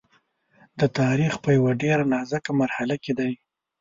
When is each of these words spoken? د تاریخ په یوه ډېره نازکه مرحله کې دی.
د 0.79 0.81
تاریخ 0.99 1.33
په 1.43 1.49
یوه 1.57 1.71
ډېره 1.83 2.03
نازکه 2.13 2.51
مرحله 2.61 2.95
کې 3.03 3.13
دی. 3.19 3.31